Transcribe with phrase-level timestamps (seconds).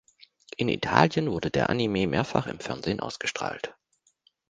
[0.57, 3.75] In Italien wurde der Anime mehrfach im Fernsehen ausgestrahlt.